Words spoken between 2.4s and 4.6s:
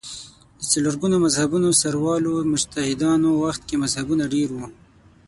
مجتهدانو وخت کې مذهبونه ډېر